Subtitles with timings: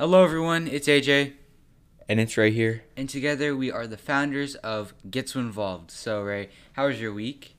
[0.00, 0.66] Hello, everyone.
[0.66, 1.34] It's AJ,
[2.08, 2.84] and it's right here.
[2.96, 5.90] and together we are the founders of Get So Involved.
[5.90, 7.54] So, Ray, how was your week?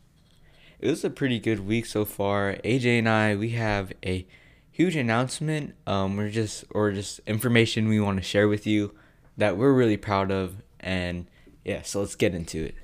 [0.80, 2.56] It was a pretty good week so far.
[2.64, 4.26] AJ and I, we have a
[4.72, 5.76] huge announcement.
[5.86, 8.96] Um, we're just or just information we want to share with you
[9.38, 11.28] that we're really proud of, and
[11.64, 11.84] yeah.
[11.84, 12.76] So let's get into it.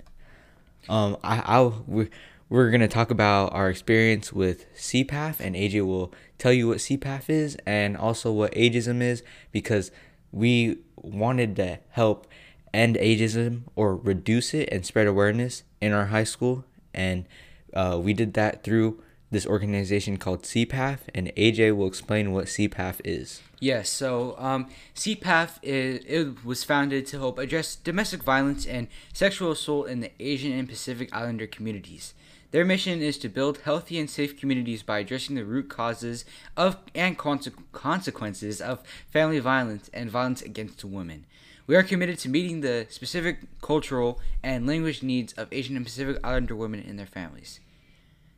[0.88, 2.10] Um, I I'll we
[2.48, 7.30] we're gonna talk about our experience with CPAF, and AJ will tell you what CPAF
[7.30, 9.92] is and also what ageism is because
[10.32, 12.28] we wanted to help
[12.74, 17.26] end ageism or reduce it and spread awareness in our high school, and
[17.74, 23.02] uh, we did that through this organization called CPAF, and AJ will explain what CPAF
[23.04, 23.42] is.
[23.60, 29.52] Yes, so um, CPAF is, it was founded to help address domestic violence and sexual
[29.52, 32.14] assault in the Asian and Pacific Islander communities.
[32.52, 36.24] Their mission is to build healthy and safe communities by addressing the root causes
[36.56, 41.26] of and conse- consequences of family violence and violence against women.
[41.68, 46.18] We are committed to meeting the specific cultural and language needs of Asian and Pacific
[46.24, 47.60] Islander women and their families.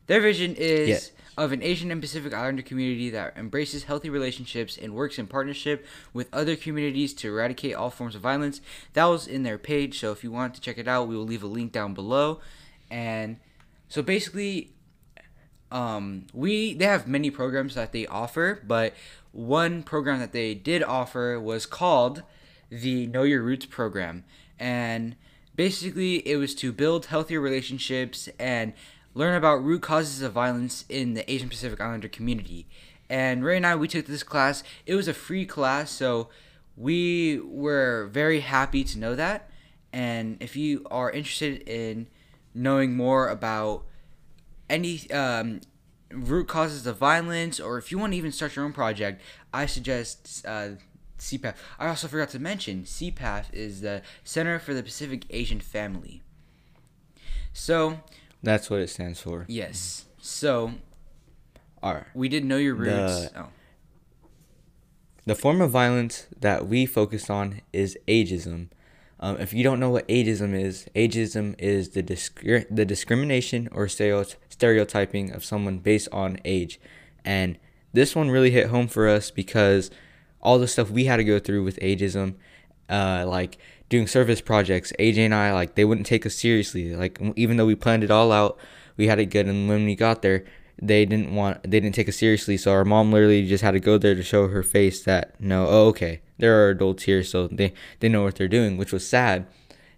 [0.08, 4.92] Their vision is of an Asian and Pacific Islander community that embraces healthy relationships and
[4.92, 8.60] works in partnership with other communities to eradicate all forms of violence.
[8.94, 11.24] That was in their page, so if you want to check it out, we will
[11.24, 12.40] leave a link down below.
[12.90, 13.36] And
[13.90, 14.72] so basically,
[15.72, 18.94] um, we they have many programs that they offer, but
[19.32, 22.22] one program that they did offer was called
[22.70, 24.24] the Know Your Roots program,
[24.60, 25.16] and
[25.56, 28.74] basically it was to build healthier relationships and
[29.12, 32.68] learn about root causes of violence in the Asian Pacific Islander community.
[33.08, 34.62] And Ray and I we took this class.
[34.86, 36.28] It was a free class, so
[36.76, 39.50] we were very happy to know that.
[39.92, 42.06] And if you are interested in
[42.54, 43.84] knowing more about
[44.68, 45.60] any um,
[46.12, 49.20] root causes of violence, or if you want to even start your own project,
[49.52, 50.70] I suggest uh,
[51.18, 51.54] CPAF.
[51.78, 56.22] I also forgot to mention CPAF is the Center for the Pacific Asian Family.
[57.52, 58.00] So
[58.42, 59.44] That's what it stands for.
[59.48, 60.72] yes, so
[61.82, 62.04] All right.
[62.14, 63.28] we did know your roots.
[63.30, 63.48] The- oh,
[65.26, 68.68] The form of violence that we focus on is ageism.
[69.22, 73.86] Um, if you don't know what ageism is, ageism is the discri- the discrimination or
[73.86, 76.80] stereotyping of someone based on age,
[77.22, 77.58] and
[77.92, 79.90] this one really hit home for us because
[80.40, 82.36] all the stuff we had to go through with ageism,
[82.88, 83.58] uh, like
[83.90, 86.96] doing service projects, AJ and I like they wouldn't take us seriously.
[86.96, 88.58] Like even though we planned it all out,
[88.96, 90.44] we had it good, and when we got there,
[90.80, 92.56] they didn't want they didn't take us seriously.
[92.56, 95.66] So our mom literally just had to go there to show her face that no
[95.68, 99.06] oh, okay there are adults here so they they know what they're doing which was
[99.06, 99.46] sad.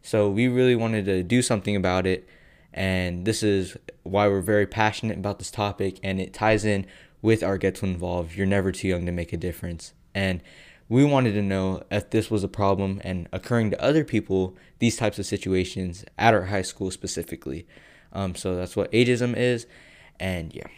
[0.02, 2.28] So we really wanted to do something about it.
[2.74, 6.00] And this is why we're very passionate about this topic.
[6.02, 6.86] And it ties in
[7.20, 8.34] with our get to involve.
[8.34, 9.92] You're never too young to make a difference.
[10.14, 10.42] And
[10.88, 14.96] we wanted to know if this was a problem and occurring to other people these
[14.96, 17.66] types of situations at our high school specifically.
[18.12, 19.66] Um, so that's what ageism is
[20.18, 20.68] and yeah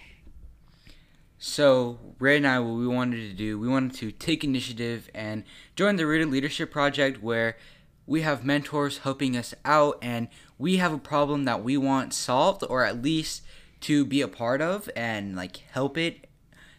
[1.39, 5.45] So Ray and I, what we wanted to do, we wanted to take initiative and
[5.77, 7.59] join the Rooted Leadership Project, where
[8.07, 12.65] we have mentors helping us out, and we have a problem that we want solved,
[12.71, 13.43] or at least
[13.83, 16.27] to be a part of and like help it.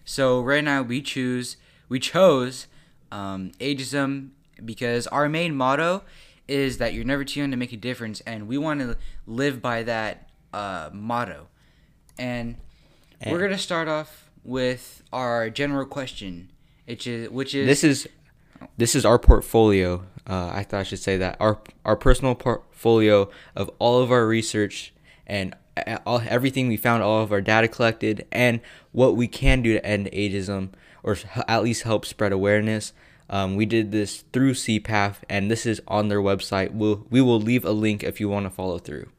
[0.04, 1.58] So right now we choose,
[1.88, 2.66] we chose
[3.12, 4.30] um, ageism
[4.64, 6.02] because our main motto
[6.48, 9.62] is that you're never too young to make a difference, and we want to live
[9.62, 11.50] by that uh, motto.
[12.18, 12.56] And
[13.26, 16.52] we're gonna start off with our general question,
[16.86, 18.08] which is which is this is
[18.78, 20.04] this is our portfolio.
[20.28, 24.26] Uh, I thought I should say that our our personal portfolio of all of our
[24.26, 24.94] research
[25.28, 25.56] and
[26.06, 28.62] all everything we found, all of our data collected, and
[28.92, 30.70] what we can do to end ageism
[31.06, 31.16] or
[31.48, 32.92] at least help spread awareness.
[33.30, 36.72] Um, we did this through CPAF, and this is on their website.
[36.72, 39.10] We'll, we will leave a link if you want to follow through.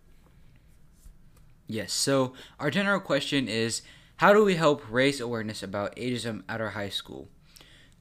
[1.66, 1.92] Yes.
[1.92, 3.82] So our general question is,
[4.16, 7.28] how do we help raise awareness about ageism at our high school?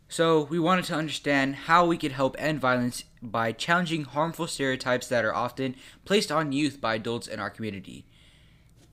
[0.07, 5.07] So we wanted to understand how we could help end violence by challenging harmful stereotypes
[5.07, 5.75] that are often
[6.05, 8.05] placed on youth by adults in our community.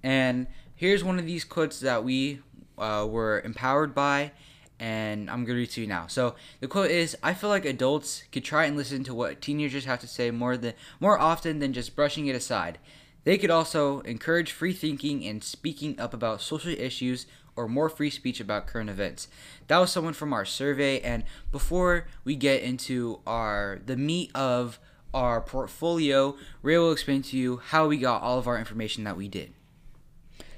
[0.02, 2.40] And here's one of these quotes that we
[2.78, 4.32] uh, were empowered by,
[4.80, 6.06] and I'm gonna read to you now.
[6.08, 9.84] So the quote is: "I feel like adults could try and listen to what teenagers
[9.84, 12.78] have to say more than more often than just brushing it aside.
[13.24, 18.08] They could also encourage free thinking and speaking up about social issues." Or more free
[18.08, 19.28] speech about current events.
[19.68, 21.00] That was someone from our survey.
[21.00, 24.78] And before we get into our the meat of
[25.12, 29.18] our portfolio, Ray will explain to you how we got all of our information that
[29.18, 29.52] we did.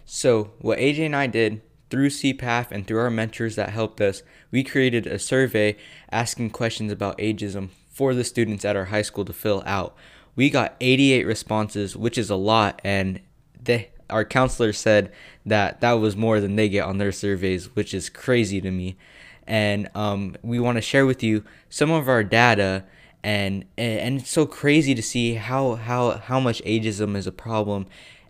[0.05, 4.23] So, what AJ and I did through CPAF and through our mentors that helped us,
[4.51, 5.77] we created a survey
[6.11, 9.97] asking questions about ageism for the students at our high school to fill out.
[10.37, 13.21] We got 88 responses, which is a lot, and
[13.63, 15.13] they, our counselor said
[15.47, 18.97] that that was more than they get on their surveys, which is crazy to me.
[19.47, 22.85] And um, we want to share with you some of our data
[23.25, 27.87] and and it's so crazy to see how how how much ageism is a problem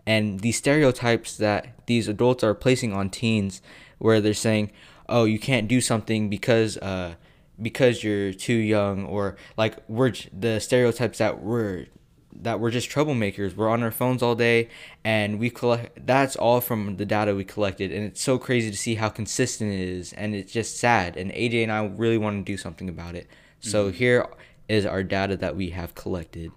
[0.07, 3.61] and these stereotypes that these adults are placing on teens
[3.97, 4.71] where they're saying
[5.09, 7.13] oh you can't do something because uh
[7.61, 11.87] because you're too young or like we're the stereotypes that we're
[12.41, 13.55] that we're just troublemakers.
[13.55, 14.69] We're on our phones all day
[15.03, 17.91] and we collect that's all from the data we collected.
[17.91, 20.13] And it's so crazy to see how consistent it is.
[20.13, 21.17] And it's just sad.
[21.17, 23.27] And aj and i really want to do something about it.
[23.59, 23.97] So mm-hmm.
[23.97, 24.27] here
[24.67, 26.51] is our data that we have collected.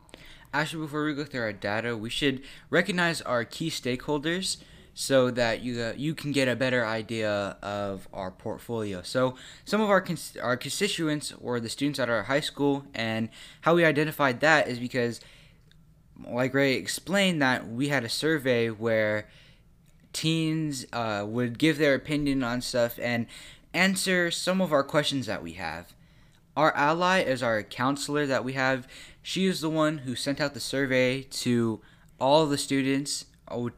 [0.53, 4.57] Actually, before we go through our data, we should recognize our key stakeholders
[5.01, 9.01] so that you uh, you can get a better idea of our portfolio.
[9.03, 13.29] So some of our cons- our constituents or the students at our high school, and
[13.61, 15.21] how we identified that is because,
[16.29, 19.29] like Ray explained, that we had a survey where
[20.13, 23.29] teens uh, would give their opinion on stuff and
[23.73, 25.95] answer some of our questions that we have.
[26.57, 28.89] Our ally is our counselor that we have.
[29.23, 31.81] She is the one who sent out the survey to
[32.19, 33.27] all the students,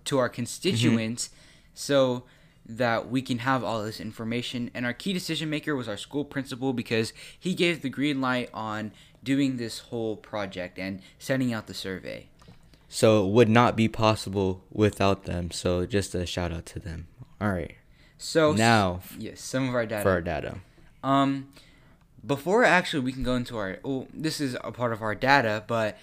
[0.05, 1.37] to our constituents, mm-hmm.
[1.75, 2.25] so
[2.67, 4.71] that we can have all this information.
[4.75, 8.49] And our key decision maker was our school principal because he gave the green light
[8.55, 12.29] on doing this whole project and sending out the survey.
[12.89, 15.51] So it would not be possible without them.
[15.51, 17.07] So just a shout out to them.
[17.41, 17.77] All right.
[18.19, 20.03] So now, yes, some of our data.
[20.03, 20.59] For our data.
[21.03, 21.49] Um,
[22.27, 25.65] before actually we can go into our well, this is a part of our data,
[25.67, 25.97] but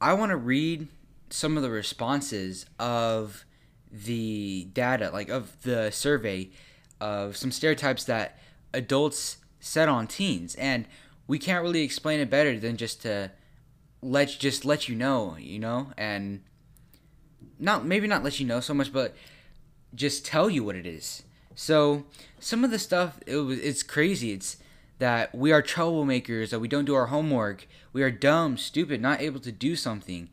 [0.00, 0.88] I want to read
[1.30, 3.44] some of the responses of
[3.90, 6.50] the data, like of the survey
[7.00, 8.38] of some stereotypes that
[8.72, 10.86] adults set on teens, and
[11.26, 13.30] we can't really explain it better than just to
[14.02, 16.42] let just let you know, you know, and
[17.58, 19.14] not maybe not let you know so much, but
[19.94, 21.22] just tell you what it is.
[21.54, 22.04] So
[22.38, 24.32] some of the stuff it was it's crazy.
[24.32, 24.56] It's
[24.98, 29.20] that we are troublemakers, that we don't do our homework, we are dumb, stupid, not
[29.20, 30.28] able to do something,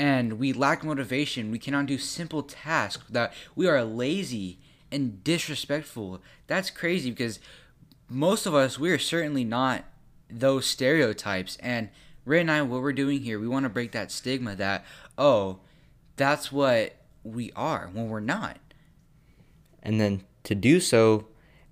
[0.00, 4.58] and we lack motivation, we cannot do simple tasks, that we are lazy
[4.90, 6.22] and disrespectful.
[6.46, 7.38] That's crazy because
[8.08, 9.84] most of us, we are certainly not
[10.30, 11.58] those stereotypes.
[11.60, 11.90] And
[12.24, 14.86] Ray and I, what we're doing here, we want to break that stigma that,
[15.18, 15.58] oh,
[16.16, 18.56] that's what we are when we're not.
[19.82, 21.26] And then to do so,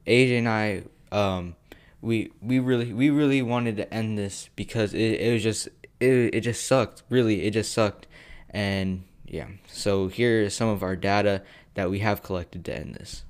[0.06, 1.56] AJ and I um,
[2.02, 6.34] we we really we really wanted to end this because it, it was just it,
[6.34, 8.06] it just sucked really it just sucked
[8.50, 11.42] and yeah so here is some of our data
[11.74, 13.24] that we have collected to end this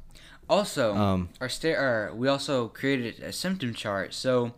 [0.49, 4.53] also um, our, sta- our we also created a symptom chart so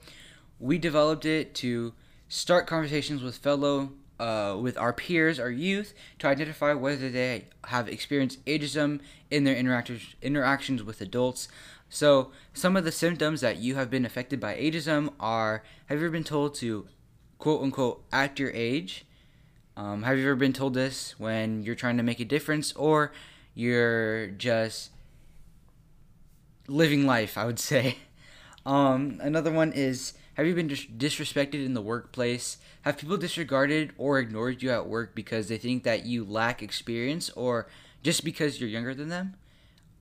[0.59, 1.93] we developed it to
[2.29, 3.91] start conversations with fellow
[4.21, 9.57] uh, with our peers, our youth, to identify whether they have experienced ageism in their
[9.57, 11.49] interactions interactions with adults.
[11.89, 16.05] So, some of the symptoms that you have been affected by ageism are have you
[16.05, 16.87] ever been told to
[17.39, 19.07] quote unquote act your age?
[19.77, 23.13] Um, have you ever been told this when you're trying to make a difference or
[23.55, 24.91] you're just
[26.67, 27.99] living life, I would say?
[28.67, 32.59] Um, another one is have you been dis- disrespected in the workplace?
[32.83, 37.31] Have people disregarded or ignored you at work because they think that you lack experience
[37.31, 37.67] or
[38.03, 39.35] just because you're younger than them?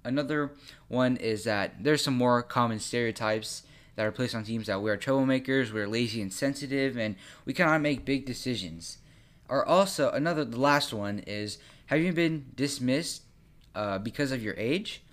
[0.04, 0.52] Another
[0.88, 3.64] one is that there's some more common stereotypes
[3.96, 7.54] that are placed on teams that we are troublemakers, we're lazy and sensitive, and we
[7.54, 8.98] cannot make big decisions.
[9.50, 13.24] Or also another, the last one is have you been dismissed
[13.74, 15.04] uh, because of your age?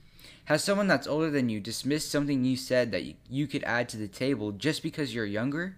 [0.45, 3.97] Has someone that's older than you dismissed something you said that you could add to
[3.97, 5.77] the table just because you're younger?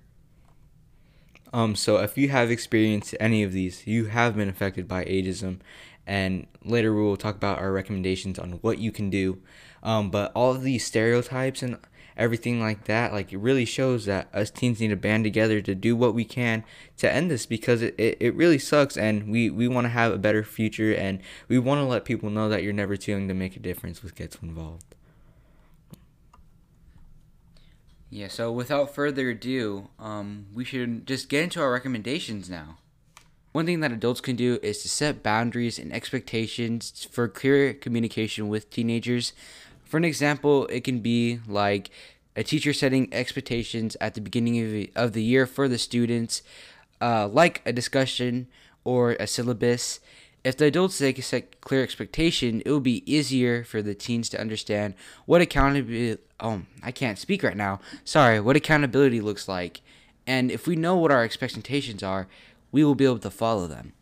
[1.52, 5.60] Um, so if you have experienced any of these, you have been affected by ageism,
[6.06, 9.40] and later we will talk about our recommendations on what you can do.
[9.82, 11.78] Um, but all of these stereotypes and
[12.18, 15.74] everything like that, like it really shows that us teens need to band together to
[15.74, 16.64] do what we can
[16.98, 20.12] to end this because it, it, it really sucks and we, we want to have
[20.12, 23.28] a better future and we want to let people know that you're never too young
[23.28, 24.94] to make a difference with gets involved.
[28.10, 32.78] Yeah, so without further ado, um, we should just get into our recommendations now.
[33.52, 38.48] One thing that adults can do is to set boundaries and expectations for clear communication
[38.48, 39.32] with teenagers.
[39.88, 41.88] For an example, it can be like
[42.36, 46.42] a teacher setting expectations at the beginning of the, year for the students,
[47.00, 48.48] uh, like a discussion
[48.84, 50.00] or a syllabus.
[50.44, 54.28] If the adults they can set clear expectation, it will be easier for the teens
[54.28, 54.94] to understand
[55.26, 56.22] what accountability.
[56.38, 57.80] Oh, I can't speak right now.
[58.04, 58.38] Sorry.
[58.38, 59.80] What accountability looks like,
[60.26, 62.28] and if we know what our expectations are,
[62.70, 63.94] we will be able to follow them.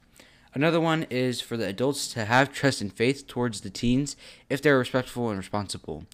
[0.57, 4.17] Another one is for the adults to have trust and faith towards the teens
[4.49, 6.07] if they're respectful and responsible.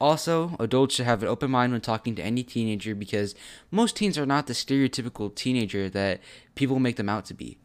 [0.00, 3.36] Also, adults should have an open mind when talking to any teenager because
[3.70, 6.20] most teens are not the stereotypical teenager that
[6.56, 7.56] people make them out to be.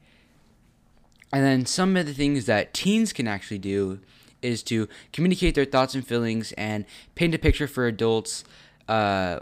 [1.33, 3.99] And then some of the things that teens can actually do
[4.43, 8.43] is to communicate their thoughts and feelings and paint a picture for adults
[8.87, 9.39] uh,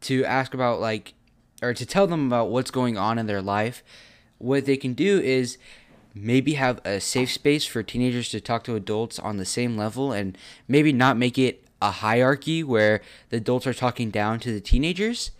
[0.00, 1.12] to ask about, like,
[1.60, 3.84] or to tell them about what's going on in their life.
[4.38, 5.58] What they can do is
[6.22, 10.12] maybe have a safe space for teenagers to talk to adults on the same level
[10.12, 14.60] and maybe not make it a hierarchy where the adults are talking down to the
[14.60, 15.30] teenagers.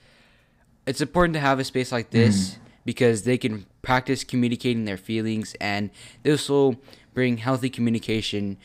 [0.86, 2.58] It's important to have a space like this mm.
[2.84, 5.90] because they can practice communicating their feelings and
[6.22, 6.76] this will
[7.14, 8.56] bring healthy communication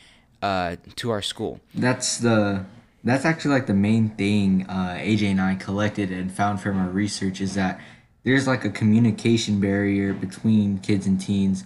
[0.42, 1.60] uh, to our school.
[1.74, 2.64] That's the
[3.02, 6.88] that's actually like the main thing uh, AJ and I collected and found from our
[6.88, 7.78] research is that
[8.24, 11.64] there's like a communication barrier between kids and teens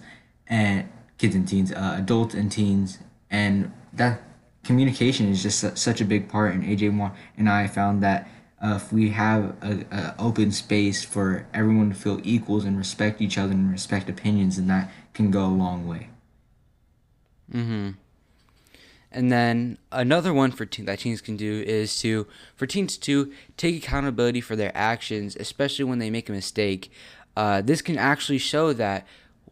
[0.49, 4.21] and kids and teens, uh, adults and teens, and that
[4.63, 6.53] communication is just such a big part.
[6.53, 8.27] And AJ and I found that
[8.61, 13.21] uh, if we have a, a, open space for everyone to feel equals and respect
[13.21, 16.09] each other and respect opinions, then that can go a long way.
[17.53, 17.91] Mm-hmm.
[19.11, 23.75] And then another one for that teens can do is to for teens to take
[23.77, 26.91] accountability for their actions, especially when they make a mistake.
[27.35, 29.07] Uh, this can actually show that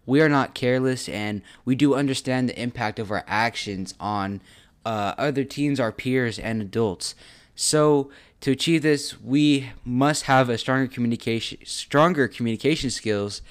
[0.07, 4.41] we are not careless and we do understand the impact of our actions on
[4.83, 7.13] uh, other teens, our peers, and adults.
[7.53, 8.09] So
[8.41, 13.41] to achieve this, we must have a stronger communication, stronger communication skills,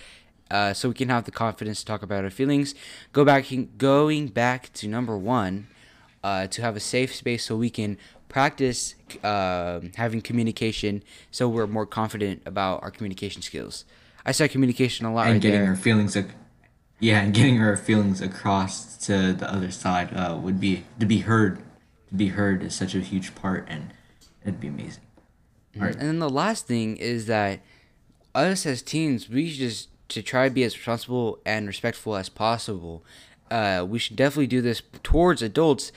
[0.51, 2.75] uh, so we can have the confidence to talk about our feelings.
[3.13, 3.47] Go back,
[3.77, 5.67] going back to number one,
[6.25, 7.99] uh, to have a safe space so we can
[8.29, 13.85] practice uh, having communication, so we're more confident about our communication skills.
[14.25, 15.27] I said communication a lot.
[15.27, 15.71] And right getting there.
[15.71, 16.17] our feelings
[16.99, 21.19] yeah, and getting her feelings across to the other side uh, would be to be
[21.19, 21.59] heard.
[22.09, 23.93] To be heard is such a huge part, and
[24.43, 25.03] it'd be amazing.
[25.73, 25.83] Mm-hmm.
[25.83, 25.95] Right.
[25.95, 27.61] And then the last thing is that
[28.35, 33.05] us as teens, we just to try to be as responsible and respectful as possible.
[33.51, 35.93] Uh, we should definitely do this towards adults,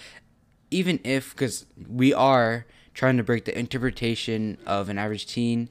[0.72, 5.70] even if because we are trying to break the interpretation of an average teen,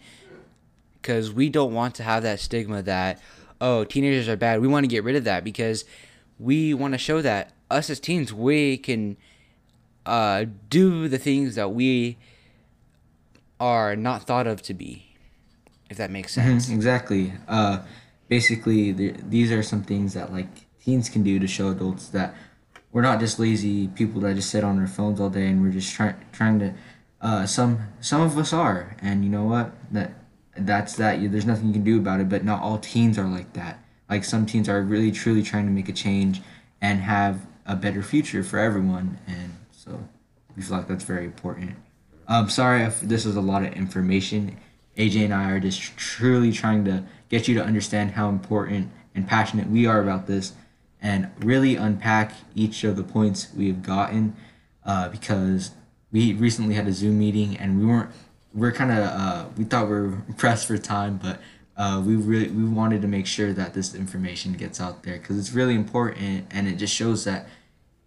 [1.01, 3.21] because we don't want to have that stigma that
[3.61, 4.61] oh, teenagers are bad.
[4.61, 5.85] We want to get rid of that because
[6.39, 9.17] we want to show that us as teens, we can
[10.07, 12.17] uh, do the things that we
[13.61, 15.17] are not thought of to be,
[15.91, 16.67] if that makes mm-hmm, sense.
[16.67, 17.33] Mm-hmm, exactly.
[17.47, 17.81] Uh,
[18.29, 20.49] basically, these are some things that like
[20.83, 22.35] teens can do to show adults that
[22.93, 25.73] we're not just lazy people that just sit on our phones all day and we're
[25.73, 26.75] just trying trying to.
[27.21, 29.73] Uh, some some of us are, and you know what?
[29.91, 30.13] That
[30.67, 31.21] that's that.
[31.31, 32.29] There's nothing you can do about it.
[32.29, 33.83] But not all teens are like that.
[34.09, 36.41] Like some teens are really truly trying to make a change
[36.81, 39.19] and have a better future for everyone.
[39.27, 40.09] And so
[40.57, 41.77] we feel like that's very important.
[42.27, 44.59] I'm sorry if this was a lot of information.
[44.97, 49.27] AJ and I are just truly trying to get you to understand how important and
[49.27, 50.53] passionate we are about this
[51.01, 54.37] and really unpack each of the points we have gotten
[54.85, 55.73] uh, because
[56.11, 58.11] we recently had a Zoom meeting and we weren't
[58.59, 61.41] we're kind of uh, we thought we are pressed for time, but
[61.77, 65.39] uh, we really we wanted to make sure that this information gets out there because
[65.39, 67.47] it's really important and it just shows that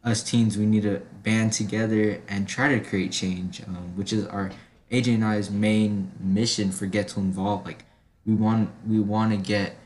[0.04, 4.26] us teens we need to band together and try to create change, um, which is
[4.28, 4.52] our
[4.92, 7.66] AJ and I's main mission for Get to Involve.
[7.66, 7.86] Like
[8.26, 9.78] we want we want to get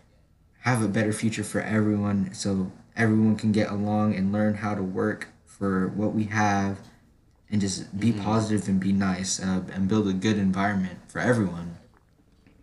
[0.61, 4.81] have a better future for everyone, so everyone can get along and learn how to
[4.81, 6.79] work for what we have
[7.51, 8.23] and just be mm-hmm.
[8.23, 11.77] positive and be nice uh, and build a good environment for everyone.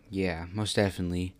[0.09, 1.33] Yeah, most definitely.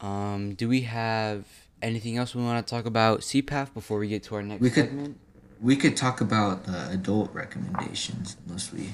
[0.00, 1.44] Um, do we have
[1.82, 4.70] anything else we want to talk about CPAF before we get to our next we
[4.70, 5.18] could, segment?
[5.60, 8.90] We could talk about the adult recommendations unless we.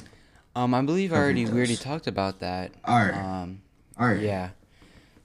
[0.57, 2.73] Um, I believe I already we already talked about that.
[2.85, 3.15] All right.
[3.15, 3.61] Um,
[3.99, 4.21] all right.
[4.21, 4.51] Yeah.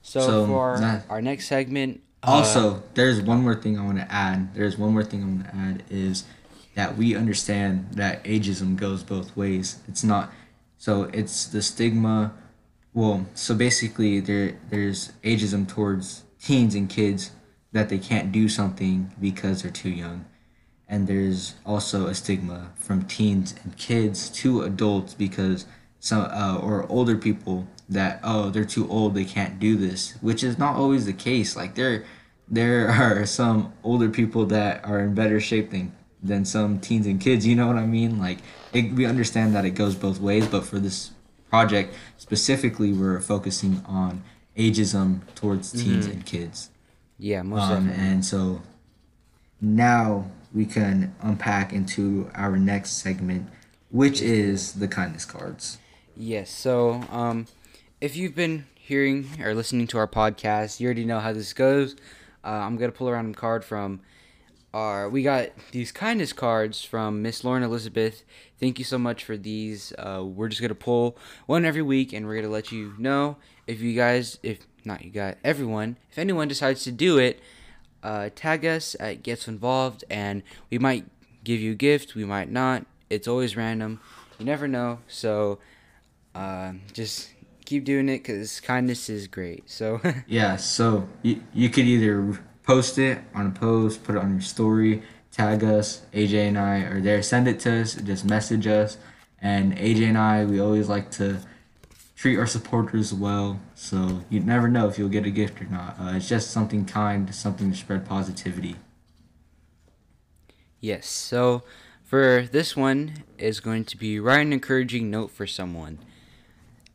[0.02, 2.02] So, so for that, our next segment.
[2.22, 4.54] Also, uh, there's one more thing I want to add.
[4.54, 6.24] There's one more thing I want to add is
[6.80, 9.80] that we understand that ageism goes both ways.
[9.86, 10.32] It's not
[10.78, 12.32] so it's the stigma
[12.94, 17.32] well, so basically there there's ageism towards teens and kids
[17.72, 20.24] that they can't do something because they're too young.
[20.88, 25.66] And there's also a stigma from teens and kids to adults because
[25.98, 30.42] some uh, or older people that oh they're too old they can't do this, which
[30.42, 31.56] is not always the case.
[31.56, 32.04] Like they're
[32.48, 37.20] there are some older people that are in better shape than than some teens and
[37.20, 37.46] kids.
[37.46, 38.18] You know what I mean?
[38.18, 38.38] Like
[38.72, 41.10] it, we understand that it goes both ways, but for this
[41.48, 44.22] project specifically, we're focusing on
[44.56, 46.12] ageism towards teens Mhm.
[46.12, 46.70] and kids.
[47.18, 48.04] Yeah, most Um, definitely.
[48.06, 48.62] and so
[49.60, 53.48] now we can unpack into our next segment,
[53.90, 55.78] which is the kindness cards.
[56.16, 56.50] Yes.
[56.50, 57.46] So, um,
[58.00, 61.94] if you've been hearing or listening to our podcast, you already know how this goes.
[62.44, 64.00] Uh, I'm gonna pull a random card from
[64.72, 65.08] our.
[65.08, 68.24] We got these kindness cards from Miss Lauren Elizabeth.
[68.58, 69.92] Thank you so much for these.
[69.98, 73.36] Uh, we're just gonna pull one every week, and we're gonna let you know
[73.66, 77.40] if you guys, if not you guys, everyone, if anyone decides to do it,
[78.02, 81.04] uh, tag us at Gets Involved, and we might
[81.44, 82.14] give you a gift.
[82.14, 82.86] We might not.
[83.08, 84.00] It's always random.
[84.38, 85.00] You never know.
[85.08, 85.58] So
[86.34, 87.30] uh, just
[87.64, 89.68] keep doing it because kindness is great.
[89.68, 94.32] So Yeah, so you, you could either post it on a post, put it on
[94.32, 96.02] your story, tag us.
[96.12, 97.22] AJ and I are there.
[97.22, 97.94] Send it to us.
[97.94, 98.98] Just message us.
[99.40, 101.40] And AJ and I, we always like to
[102.20, 103.58] treat our supporters well.
[103.74, 105.96] So you never know if you'll get a gift or not.
[105.98, 108.76] Uh, it's just something kind, something to spread positivity.
[110.80, 111.06] yes.
[111.06, 111.62] So
[112.04, 115.98] for this one is going to be write an encouraging note for someone,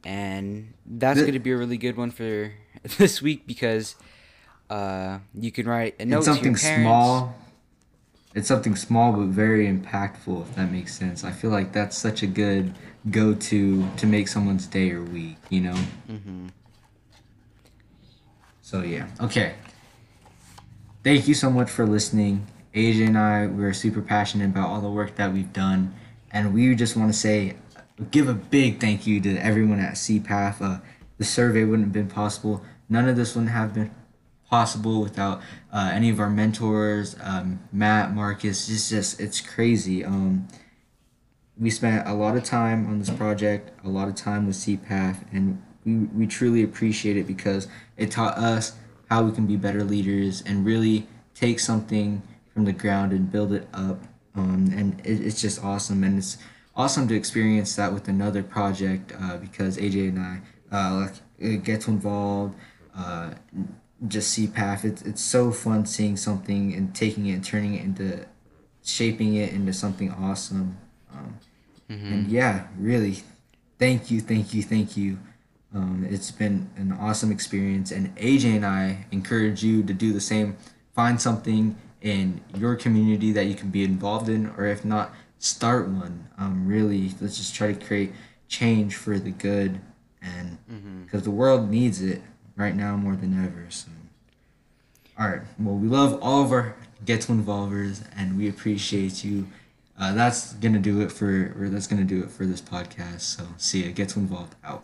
[0.03, 2.53] and that's going to be a really good one for
[2.98, 3.95] this week because
[4.69, 7.36] uh, you can write a note it's something small.
[8.34, 11.24] It's something small but very impactful, if that makes sense.
[11.24, 12.74] I feel like that's such a good
[13.10, 15.38] go-to to make someone's day or week.
[15.50, 15.75] You know.
[16.10, 16.48] Mm-hmm.
[18.62, 19.55] So yeah, okay.
[21.03, 22.48] Thank you so much for listening.
[22.74, 25.93] AJ and I, we're super passionate about all the work that we've done,
[26.31, 27.55] and we just want to say,
[28.12, 30.62] give a big thank you to everyone at CPAF.
[30.62, 30.79] Uh,
[31.17, 32.63] the survey wouldn't have been possible.
[32.89, 33.91] None of this wouldn't have been
[34.49, 38.69] possible without uh, any of our mentors, um, Matt, Marcus.
[38.69, 40.03] It's just it's crazy.
[40.05, 40.47] Um,
[41.57, 45.17] we spent a lot of time on this project, a lot of time with CPAF,
[45.31, 48.73] and we, we truly appreciate it because it taught us
[49.09, 52.21] how we can be better leaders and really take something
[52.53, 54.03] from the ground and build it up.
[54.36, 56.03] Um, and it, it's just awesome.
[56.03, 56.38] And it's
[56.75, 61.08] awesome to experience that with another project uh, because AJ and I uh,
[61.58, 62.55] gets involved.
[62.95, 63.31] Uh,
[64.08, 64.84] just CPAF.
[64.84, 68.25] It's, it's so fun seeing something and taking it and turning it into
[68.84, 70.77] shaping it into something awesome.
[71.13, 71.39] Um,
[72.13, 73.23] And yeah, really,
[73.79, 75.17] thank you, thank you, thank you.
[75.73, 80.21] Um, it's been an awesome experience, and AJ and I encourage you to do the
[80.21, 80.55] same.
[80.93, 85.88] Find something in your community that you can be involved in, or if not, start
[85.89, 86.27] one.
[86.38, 88.13] Um, really, let's just try to create
[88.47, 89.81] change for the good,
[90.21, 90.58] and
[91.05, 92.21] because the world needs it
[92.56, 93.65] right now more than ever.
[93.70, 93.89] So,
[95.20, 95.41] all right.
[95.60, 99.48] Well, we love all of our get involvers, and we appreciate you.
[100.00, 103.22] Uh, that's gonna do it for, or that's gonna do it for this podcast.
[103.22, 103.91] So, see ya.
[103.94, 104.84] Get involved out.